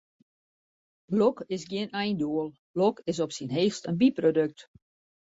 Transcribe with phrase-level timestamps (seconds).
[1.19, 4.59] Lok is gjin eindoel, lok is op syn heechst in byprodukt.